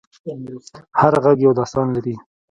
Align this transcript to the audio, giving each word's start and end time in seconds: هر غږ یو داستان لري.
هر 0.99 1.13
غږ 1.23 1.37
یو 1.45 1.53
داستان 1.59 1.87
لري. 1.95 2.15